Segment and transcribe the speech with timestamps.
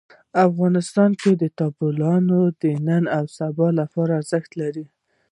[0.47, 4.85] افغانستان کې تالابونه د نن او سبا لپاره ارزښت لري.